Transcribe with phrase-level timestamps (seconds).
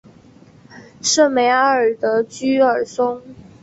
[1.03, 3.21] 圣梅阿尔德居尔松。